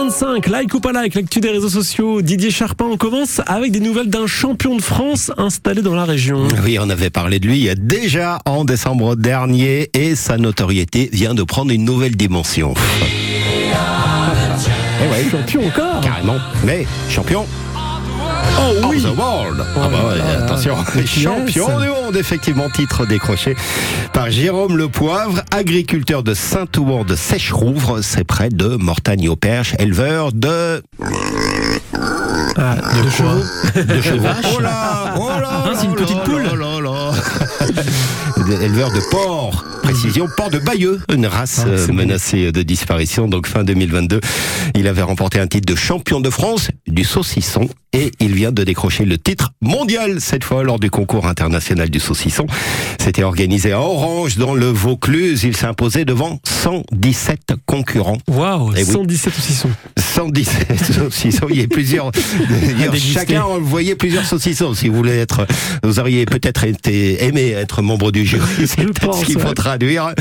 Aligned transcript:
8h25, 0.00 0.48
like 0.48 0.74
ou 0.74 0.80
pas 0.80 0.92
like, 0.92 1.14
l'actu 1.14 1.40
des 1.40 1.50
réseaux 1.50 1.68
sociaux. 1.68 2.22
Didier 2.22 2.50
Charpin, 2.50 2.86
on 2.86 2.96
commence 2.96 3.40
avec 3.46 3.72
des 3.72 3.80
nouvelles 3.80 4.08
d'un 4.08 4.26
champion 4.26 4.76
de 4.76 4.82
France 4.82 5.30
installé 5.36 5.82
dans 5.82 5.94
la 5.94 6.04
région. 6.04 6.48
Oui, 6.64 6.78
on 6.80 6.88
avait 6.88 7.10
parlé 7.10 7.38
de 7.38 7.46
lui 7.46 7.68
déjà 7.76 8.38
en 8.46 8.64
décembre 8.64 9.16
dernier 9.16 9.90
et 9.94 10.14
sa 10.14 10.38
notoriété 10.38 11.10
vient 11.12 11.34
de 11.34 11.42
prendre 11.42 11.70
une 11.70 11.84
nouvelle 11.84 12.16
dimension. 12.16 12.74
Eh 15.02 15.12
ouais, 15.12 15.30
champion 15.30 15.66
encore 15.66 16.00
Carrément, 16.00 16.36
mais 16.64 16.86
champion 17.08 17.46
Oh 18.62 18.86
oui 18.88 18.96
of 18.98 19.02
the 19.14 19.18
world. 19.18 19.64
Ah 19.76 19.88
bah 19.88 20.08
ouais, 20.08 20.18
là 20.18 20.24
là. 20.38 20.44
attention, 20.44 20.76
champion 21.06 21.80
du 21.80 21.86
monde, 21.88 22.16
effectivement, 22.16 22.68
titre 22.70 23.06
décroché 23.06 23.56
par 24.12 24.30
Jérôme 24.30 24.76
Le 24.76 24.88
Poivre, 24.88 25.40
agriculteur 25.50 26.22
de 26.22 26.34
Saint-Ouen 26.34 27.04
de 27.04 27.16
Sèche-Rouvre, 27.16 28.00
c'est 28.02 28.24
près 28.24 28.48
de 28.50 28.76
Mortagne-au-Perche, 28.76 29.74
éleveur 29.78 30.32
de, 30.32 30.82
Ah, 32.56 32.76
de 33.04 33.10
chevaux. 33.10 33.84
de 33.94 34.02
chevaux. 34.02 34.28
Oh 34.56 34.60
là, 34.60 35.14
oh 35.18 35.28
là, 35.28 35.48
Ah, 35.50 35.70
c'est 35.78 35.86
une 35.86 35.94
petite 35.94 36.20
poule. 36.24 36.42
là, 36.42 36.54
là, 36.54 36.80
là. 36.80 37.12
éleveur 38.62 38.90
de 38.92 39.00
porc. 39.10 39.64
Précision, 39.82 40.28
porc 40.36 40.50
de 40.50 40.58
Bayeux, 40.58 41.00
une 41.12 41.26
race 41.26 41.62
Ah, 41.64 41.68
euh, 41.68 41.86
menacée 41.92 42.52
de 42.52 42.62
disparition. 42.62 43.28
Donc 43.28 43.46
fin 43.46 43.64
2022, 43.64 44.20
il 44.76 44.86
avait 44.88 45.02
remporté 45.02 45.40
un 45.40 45.46
titre 45.46 45.72
de 45.72 45.76
champion 45.78 46.20
de 46.20 46.30
France 46.30 46.68
du 46.86 47.04
saucisson 47.04 47.68
et 47.92 48.12
il 48.20 48.34
vient 48.34 48.52
de 48.52 48.62
décrocher 48.64 49.04
le 49.04 49.18
titre 49.18 49.52
mondial 49.60 50.20
cette 50.20 50.44
fois 50.44 50.62
lors 50.62 50.78
du 50.78 50.90
concours 50.90 51.26
international 51.26 51.90
du 51.90 52.00
saucisson. 52.00 52.46
C'était 53.00 53.22
organisé 53.24 53.72
à 53.72 53.80
Orange 53.80 54.36
dans 54.36 54.54
le 54.54 54.66
Vaucluse. 54.66 55.42
Il 55.44 55.56
imposé 55.66 56.04
devant 56.04 56.38
117 56.46 57.54
concurrents. 57.66 58.18
Waouh, 58.28 58.72
Eh 58.76 58.84
oui. 58.84 58.92
117 58.92 59.34
saucissons. 59.34 59.70
117 59.98 60.84
saucissons. 60.94 61.46
Il 61.50 61.60
y 61.60 61.62
a 61.62 61.66
plusieurs. 61.66 62.10
chacun 62.96 63.42
envoyait 63.42 63.94
plusieurs 63.96 64.24
saucissons. 64.24 64.74
Si 64.74 64.88
vous 64.88 64.94
voulez 64.96 65.16
être, 65.18 65.46
vous 65.82 65.98
auriez 65.98 66.24
peut-être 66.26 66.64
été 66.64 67.24
aimé 67.24 67.50
être 67.50 67.82
membre 67.82 68.12
du 68.12 68.24
jury. 68.24 68.44
C'est 68.58 68.80
Je 68.82 68.86
peut-être 68.86 69.00
pense, 69.00 69.20
ce 69.20 69.24
qu'il 69.26 69.36
ouais. 69.38 69.42
faut 69.46 69.54
traduire. 69.54 70.14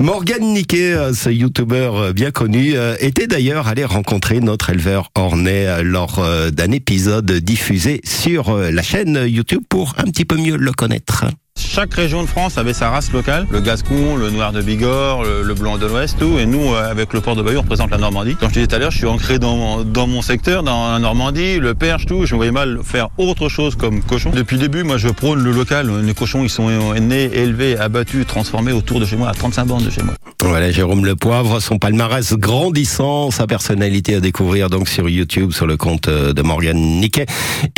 Morgan 0.00 0.42
Niquet, 0.42 0.92
euh, 0.92 1.12
ce 1.12 1.30
youtubeur 1.30 1.96
euh, 1.96 2.12
bien 2.12 2.30
connu, 2.30 2.72
euh, 2.74 2.96
était 3.00 3.26
d'ailleurs 3.26 3.68
allé 3.68 3.84
rencontrer 3.84 4.40
notre 4.40 4.70
éleveur 4.70 5.10
euh, 5.18 5.82
lors 5.82 6.24
d'un 6.52 6.70
épisode 6.72 7.07
diffusé 7.40 8.00
sur 8.04 8.50
euh, 8.50 8.70
la 8.70 8.82
chaîne 8.82 9.24
YouTube 9.26 9.62
pour 9.68 9.94
un 9.98 10.04
petit 10.04 10.24
peu 10.24 10.36
mieux 10.36 10.56
le 10.56 10.72
connaître. 10.72 11.24
Chaque 11.58 11.92
région 11.94 12.22
de 12.22 12.28
France 12.28 12.56
avait 12.56 12.72
sa 12.72 12.88
race 12.90 13.10
locale, 13.12 13.46
le 13.50 13.60
gascon, 13.60 14.16
le 14.16 14.30
noir 14.30 14.52
de 14.52 14.62
Bigorre, 14.62 15.24
le, 15.24 15.54
blanc 15.54 15.76
de 15.76 15.86
l'Ouest, 15.86 16.16
tout. 16.18 16.38
Et 16.38 16.46
nous, 16.46 16.72
euh, 16.72 16.88
avec 16.88 17.12
le 17.12 17.20
port 17.20 17.34
de 17.34 17.42
Bayeux, 17.42 17.58
on 17.58 17.62
représente 17.62 17.90
la 17.90 17.98
Normandie. 17.98 18.36
Comme 18.36 18.48
je 18.50 18.54
disais 18.54 18.66
tout 18.68 18.76
à 18.76 18.78
l'heure, 18.78 18.92
je 18.92 18.98
suis 18.98 19.06
ancré 19.06 19.38
dans 19.38 19.82
dans 19.82 20.06
mon 20.06 20.22
secteur, 20.22 20.62
dans 20.62 20.92
la 20.92 20.98
Normandie, 21.00 21.58
le 21.58 21.74
perche, 21.74 22.06
tout. 22.06 22.26
Je 22.26 22.34
me 22.34 22.38
voyais 22.38 22.52
mal 22.52 22.80
faire 22.84 23.08
autre 23.18 23.48
chose 23.48 23.74
comme 23.74 24.02
cochon. 24.02 24.30
Depuis 24.30 24.56
le 24.56 24.62
début, 24.62 24.84
moi, 24.84 24.98
je 24.98 25.08
prône 25.08 25.42
le 25.42 25.50
local. 25.50 25.90
Les 26.04 26.14
cochons, 26.14 26.44
ils 26.44 26.50
sont 26.50 26.68
nés, 26.94 27.30
élevés, 27.34 27.76
abattus, 27.76 28.26
transformés 28.26 28.72
autour 28.72 29.00
de 29.00 29.04
chez 29.04 29.16
moi, 29.16 29.28
à 29.28 29.34
35 29.34 29.64
bornes 29.64 29.84
de 29.84 29.90
chez 29.90 30.02
moi. 30.02 30.14
Voilà, 30.48 30.70
Jérôme 30.70 31.04
Le 31.04 31.14
Poivre, 31.14 31.60
son 31.60 31.78
palmarès 31.78 32.32
grandissant, 32.32 33.30
sa 33.30 33.46
personnalité 33.46 34.14
à 34.14 34.20
découvrir 34.20 34.70
donc 34.70 34.88
sur 34.88 35.06
YouTube, 35.06 35.52
sur 35.52 35.66
le 35.66 35.76
compte 35.76 36.08
euh, 36.08 36.32
de 36.32 36.40
Morgan 36.40 36.74
Niquet. 36.76 37.26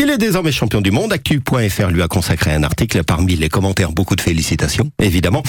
Il 0.01 0.09
est 0.09 0.19
désormais 0.19 0.53
champion 0.53 0.81
du 0.81 0.93
monde. 0.93 1.13
Actu.fr 1.13 1.89
lui 1.91 2.01
a 2.01 2.07
consacré 2.07 2.53
un 2.53 2.63
article 2.63 3.03
parmi 3.03 3.35
les 3.35 3.49
commentaires, 3.49 3.91
beaucoup 3.91 4.15
de 4.15 4.21
félicitations, 4.21 4.91
évidemment. 5.03 5.43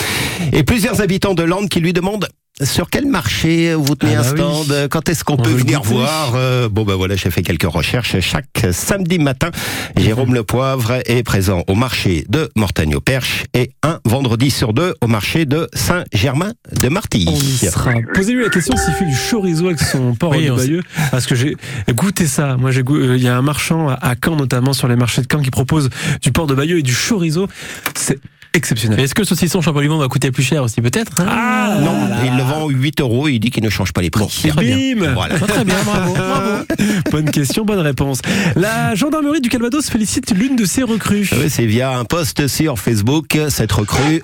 Et 0.52 0.64
plusieurs 0.64 1.02
habitants 1.02 1.36
de 1.36 1.44
Lande 1.44 1.70
qui 1.70 1.80
lui 1.80 1.94
demandent 1.94 2.28
sur 2.64 2.90
quel 2.90 3.06
marché 3.06 3.74
vous 3.74 3.96
tenez 3.96 4.16
Ah 4.16 4.20
un 4.22 4.34
bah 4.36 4.44
oui. 4.60 4.64
stand? 4.66 4.88
Quand 4.90 5.10
est-ce 5.10 5.24
qu'on 5.24 5.34
On 5.34 5.38
peut 5.38 5.50
venir 5.52 5.82
voir 5.82 6.34
Euh, 6.36 6.70
Bon 6.70 6.84
ben 6.84 6.96
voilà, 6.96 7.16
j'ai 7.16 7.30
fait 7.32 7.42
quelques 7.42 7.64
recherches. 7.70 8.20
Chaque 8.20 8.66
samedi 8.72 9.20
matin, 9.20 9.50
Jérôme 9.98 10.34
Le 10.34 10.44
Poivre 10.44 11.00
est 11.06 11.24
présent 11.24 11.64
au 11.68 11.76
marché 11.76 12.26
de 12.30 12.50
Mortagne-au-Perche 12.56 13.46
et 13.54 13.72
un 13.84 14.00
vendredi 14.06 14.52
sur 14.52 14.74
deux 14.74 14.94
au 15.02 15.08
marché 15.08 15.46
de 15.46 15.68
Saint-Germain 15.74 16.54
de 16.82 16.90
Martilly. 16.90 17.28
On 17.30 17.36
y 17.36 17.70
sera. 17.70 17.94
Posez-lui 18.14 18.44
la 18.44 18.50
question 18.50 18.76
s'il 18.78 18.94
fait 18.94 19.06
du 19.06 19.16
chorizo 19.16 19.68
avec 19.68 19.80
son 19.80 20.14
porc 20.16 20.32
Oui, 20.36 20.46
de. 20.48 20.82
Parce 21.12 21.26
que 21.26 21.36
j'ai 21.36 21.56
goûté 21.94 22.28
ça. 22.28 22.58
Moi, 22.58 22.72
j'ai 22.72 22.84
goût- 22.84 22.98
euh, 22.98 23.18
il 23.18 23.24
y 23.24 23.28
a 23.28 23.36
un 23.38 23.42
marchand 23.42 23.90
à- 23.90 23.94
à 23.94 24.16
Caen, 24.24 24.36
notamment 24.36 24.74
sur 24.74 24.88
les 24.88 24.96
marchés 24.96 25.22
de 25.22 25.28
Caen, 25.32 25.42
qui 25.42 25.52
propose 25.52 25.90
du 26.22 26.32
porc 26.32 26.48
de 26.48 26.54
Bayeux 26.56 26.80
et 26.80 26.84
du 26.84 26.94
chorizo. 26.96 27.48
C'est 27.96 28.20
exceptionnel. 28.54 28.98
Mais 28.98 29.04
est-ce 29.04 29.16
que 29.16 29.22
le 29.22 29.26
saucisson 29.28 29.62
monde 29.90 30.02
va 30.02 30.08
coûter 30.08 30.32
plus 30.32 30.44
cher 30.44 30.64
aussi 30.64 30.82
peut-être 30.82 31.22
hein 31.22 31.28
Ah, 31.30 31.78
Non, 31.80 31.94
il 32.26 32.36
le 32.38 32.44
vend 32.44 32.70
8 32.70 33.02
euros 33.02 33.28
et 33.28 33.34
il 33.34 33.40
dit 33.40 33.50
qu'il 33.52 33.64
ne 33.64 33.70
change 33.70 33.94
pas 33.94 34.02
les 34.02 34.10
prix. 34.10 34.52
Bim 34.56 35.14
Voilà. 35.14 35.36
Ah, 35.42 35.48
Très 35.48 35.66
bien, 35.66 35.76
bravo, 35.86 36.14
bravo. 36.16 36.66
Bonne 37.12 37.30
question, 37.32 37.66
bonne 37.66 37.80
réponse. 37.80 38.20
La 38.56 38.96
gendarmerie 38.96 39.42
du 39.42 39.50
Calvados 39.50 39.90
félicite 39.90 40.32
l'une 40.32 40.56
de 40.56 40.66
ses 40.66 40.84
recrues. 40.84 41.30
Oui, 41.34 41.50
c'est 41.50 41.66
via 41.66 41.98
un 41.98 42.06
post 42.06 42.48
sur 42.48 42.80
Facebook, 42.80 43.38
cette 43.50 43.72
recrue. 43.72 44.24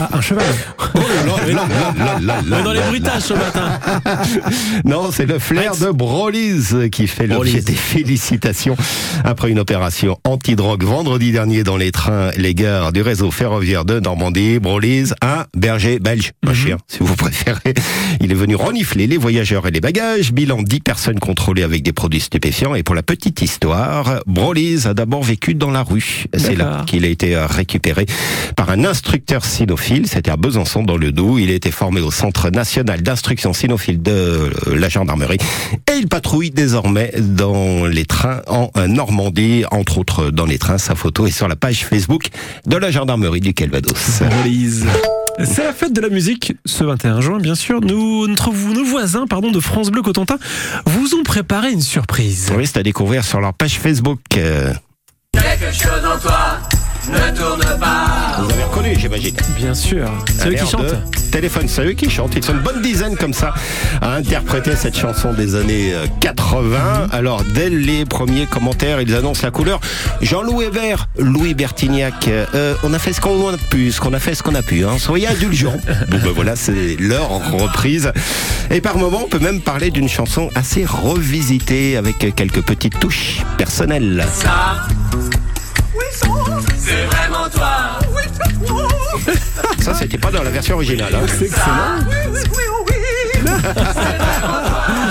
Ah, 0.00 0.08
un 0.12 0.20
cheval. 0.20 0.44
Oh 0.94 0.98
là 0.98 1.52
là 1.52 1.66
là 1.98 2.18
là 2.20 2.20
là 2.20 2.42
On 2.46 2.50
là 2.50 2.60
est 2.60 2.62
dans 2.62 2.72
les 2.72 2.80
bruitages 2.82 3.22
ce 3.22 3.34
matin. 3.34 3.80
Non, 4.84 5.10
c'est 5.10 5.26
le 5.26 5.40
flair 5.40 5.74
de 5.76 5.90
Broly's 5.90 6.76
qui 6.92 7.08
fait 7.08 7.26
l'objet 7.26 7.60
des 7.62 7.74
félicitations 7.74 8.76
après 9.24 9.50
une 9.50 9.58
opération 9.58 10.16
anti-drogue 10.22 10.84
vendredi 10.84 11.32
dernier 11.32 11.64
dans 11.64 11.76
les 11.76 11.90
trains, 11.90 12.30
les 12.36 12.54
gares 12.54 12.92
du 12.92 13.02
réseau 13.02 13.32
ferroviaire 13.32 13.84
de 13.84 13.98
Normandie. 13.98 14.60
Broly's, 14.60 15.14
un 15.20 15.46
berger 15.56 15.98
belge, 15.98 16.30
un 16.46 16.54
chien, 16.54 16.76
si 16.86 16.98
vous 17.00 17.16
préférez. 17.16 17.74
Il 18.20 18.30
est 18.30 18.36
venu 18.36 18.54
renifler 18.54 19.08
les 19.08 19.16
voyageurs 19.16 19.66
et 19.66 19.72
les 19.72 19.80
bagages. 19.80 20.32
Bilan 20.32 20.62
10 20.62 20.78
personnes 20.80 21.18
contrôlées 21.18 21.64
avec 21.64 21.82
des 21.82 21.92
produits 21.92 22.20
stupéfiants. 22.20 22.76
Et 22.76 22.84
pour 22.84 22.94
la 22.94 23.02
petite 23.02 23.42
histoire, 23.42 24.20
Broly's 24.26 24.86
a 24.86 24.94
d'abord 24.94 25.24
vécu 25.24 25.56
dans 25.56 25.72
la 25.72 25.82
rue. 25.82 26.26
C'est 26.36 26.54
là 26.54 26.84
qu'il 26.86 27.04
a 27.04 27.08
été 27.08 27.34
euh, 27.34 27.46
récupéré 27.46 28.06
par 28.54 28.70
un 28.70 28.84
instructeur 28.84 29.44
cynophile. 29.88 30.06
C'était 30.06 30.30
à 30.30 30.36
Besançon, 30.36 30.82
dans 30.82 30.96
le 30.96 31.12
Doubs. 31.12 31.38
Il 31.38 31.50
a 31.50 31.54
été 31.54 31.70
formé 31.70 32.00
au 32.00 32.10
Centre 32.10 32.50
national 32.50 33.02
d'instruction 33.02 33.52
cynophile 33.52 34.02
de 34.02 34.12
euh, 34.12 34.50
la 34.74 34.88
gendarmerie. 34.88 35.38
Et 35.90 35.96
il 35.96 36.08
patrouille 36.08 36.50
désormais 36.50 37.12
dans 37.18 37.86
les 37.86 38.04
trains 38.04 38.42
en 38.46 38.70
euh, 38.76 38.86
Normandie, 38.86 39.64
entre 39.70 39.98
autres 39.98 40.30
dans 40.30 40.46
les 40.46 40.58
trains. 40.58 40.78
Sa 40.78 40.94
photo 40.94 41.26
est 41.26 41.30
sur 41.30 41.48
la 41.48 41.56
page 41.56 41.84
Facebook 41.84 42.28
de 42.66 42.76
la 42.76 42.90
gendarmerie 42.90 43.40
du 43.40 43.54
Calvados. 43.54 44.20
Broly's. 44.20 44.84
C'est 45.44 45.62
la 45.62 45.72
fête 45.72 45.92
de 45.92 46.00
la 46.00 46.08
musique 46.08 46.54
ce 46.64 46.82
21 46.82 47.20
juin, 47.20 47.38
bien 47.38 47.54
sûr. 47.54 47.80
Nous, 47.80 48.26
notre, 48.26 48.52
nos 48.52 48.84
voisins 48.84 49.26
pardon, 49.26 49.52
de 49.52 49.60
France 49.60 49.90
Bleu 49.90 50.02
Cotentin 50.02 50.38
vous 50.84 51.14
ont 51.14 51.22
préparé 51.22 51.70
une 51.70 51.80
surprise. 51.80 52.52
Oui, 52.56 52.66
c'est 52.66 52.78
à 52.78 52.82
découvrir 52.82 53.24
sur 53.24 53.40
leur 53.40 53.54
page 53.54 53.78
Facebook. 53.78 54.20
Euh, 54.36 54.72
Quelque 55.32 55.72
chose 55.72 56.04
en 56.04 56.18
toi 56.18 56.58
ne 57.08 57.36
tourne 57.36 57.78
pas. 57.78 58.17
Vous 58.40 58.50
avez 58.50 58.64
reconnu, 58.64 58.94
j'imagine. 58.96 59.34
Bien 59.56 59.74
sûr. 59.74 60.10
C'est 60.38 60.48
eux 60.48 60.54
qui 60.54 60.66
chantent. 60.66 60.94
Téléphone, 61.30 61.68
c'est 61.68 61.84
eux 61.84 61.92
qui 61.92 62.08
chantent. 62.08 62.34
Ils 62.36 62.44
sont 62.44 62.54
une 62.54 62.62
bonne 62.62 62.80
dizaine 62.80 63.16
comme 63.16 63.34
ça 63.34 63.52
à 64.00 64.14
interpréter 64.14 64.76
cette 64.76 64.96
chanson 64.96 65.32
des 65.32 65.54
années 65.56 65.92
euh, 65.94 66.06
80. 66.20 67.08
Alors, 67.12 67.42
dès 67.44 67.68
les 67.68 68.04
premiers 68.04 68.46
commentaires, 68.46 69.00
ils 69.00 69.14
annoncent 69.14 69.42
la 69.42 69.50
couleur. 69.50 69.80
Jean-Louis 70.20 70.66
Hébert, 70.66 71.08
Louis 71.18 71.54
Bertignac, 71.54 72.28
euh, 72.28 72.74
on 72.82 72.94
a 72.94 72.98
fait 72.98 73.12
ce 73.12 73.20
qu'on 73.20 73.48
a 73.52 73.56
pu, 73.56 73.92
ce 73.92 74.00
qu'on 74.00 74.14
a 74.14 74.18
fait 74.18 74.34
ce 74.34 74.42
qu'on 74.42 74.54
a 74.54 74.62
pu. 74.62 74.84
Hein. 74.84 74.98
Soyez 74.98 75.28
indulgents. 75.28 75.76
bon, 76.08 76.18
ben 76.22 76.32
voilà, 76.34 76.56
c'est 76.56 76.96
leur 76.98 77.28
reprise. 77.28 78.12
Et 78.70 78.80
par 78.80 78.96
moments, 78.98 79.22
on 79.24 79.28
peut 79.28 79.38
même 79.38 79.60
parler 79.60 79.90
d'une 79.90 80.08
chanson 80.08 80.50
assez 80.54 80.84
revisitée 80.84 81.96
avec 81.96 82.34
quelques 82.34 82.62
petites 82.62 82.98
touches 83.00 83.42
personnelles. 83.56 84.24
Ça, 84.32 84.86
Ça, 89.80 89.94
c'était 89.94 90.18
pas 90.18 90.30
dans 90.30 90.42
la 90.42 90.50
version 90.50 90.74
originale. 90.76 91.14
hein. 91.14 91.26
C'est 91.26 91.46
excellent. 91.46 91.98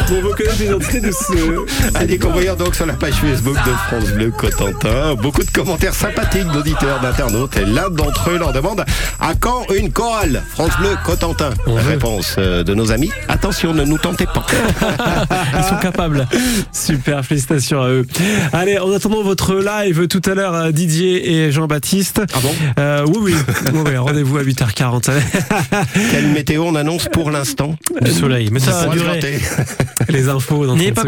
On 0.09 0.22
veut 0.22 0.33
connaître 0.33 0.59
l'identité 0.59 1.01
de 1.01 1.12
ce. 1.12 1.98
À 1.98 2.06
découvrir 2.06 2.56
donc 2.56 2.75
sur 2.75 2.86
la 2.86 2.94
page 2.94 3.15
Facebook 3.15 3.56
de 3.65 3.71
France 3.88 4.09
Bleu 4.13 4.31
Cotentin. 4.31 5.15
Beaucoup 5.15 5.44
de 5.44 5.50
commentaires 5.51 5.94
sympathiques 5.94 6.48
d'auditeurs, 6.54 7.00
d'internautes. 7.01 7.57
Et 7.57 7.65
l'un 7.65 7.89
d'entre 7.89 8.30
eux 8.30 8.38
leur 8.38 8.54
demande 8.54 8.86
à 9.19 9.33
quand 9.36 9.65
une 9.75 9.92
chorale? 9.92 10.42
France 10.50 10.71
Bleu 10.80 10.92
Cotentin 11.06 11.50
Réponse 11.65 12.36
euh, 12.38 12.63
de 12.63 12.74
nos 12.74 12.92
amis. 12.92 13.12
Attention, 13.27 13.74
ne 13.74 13.83
nous 13.83 13.98
tentez 13.98 14.25
pas. 14.27 14.45
Ils 15.57 15.63
sont 15.63 15.75
capables. 15.81 16.25
Super, 16.71 17.25
félicitations 17.25 17.81
à 17.81 17.89
eux. 17.89 18.06
Allez, 18.53 18.77
en 18.80 18.92
attendant 18.94 19.24
votre 19.24 19.56
live 19.56 20.07
tout 20.07 20.21
à 20.25 20.33
l'heure, 20.36 20.53
euh, 20.53 20.71
Didier 20.71 21.31
et 21.48 21.51
Jean-Baptiste. 21.51 22.21
Ah 22.33 22.39
bon? 22.42 22.53
Euh, 22.80 23.06
Oui, 23.07 23.18
oui. 23.21 23.36
Oui, 23.74 23.80
oui, 23.86 23.98
Rendez-vous 23.98 24.38
à 24.38 24.44
8h40. 24.44 25.10
Quelle 26.12 26.27
météo 26.27 26.63
on 26.65 26.75
annonce 26.75 27.07
pour 27.12 27.30
l'instant? 27.30 27.75
Du 28.01 28.12
soleil. 28.12 28.50
Mais 28.51 28.60
ça 28.60 28.83
On 28.86 28.89
va 28.89 28.95
durer. 28.95 29.39
Les 30.09 30.30
infos 30.30 30.65
dans 30.65 30.75
N'ayez 30.75 30.92
30 30.92 30.95
pas 30.95 31.04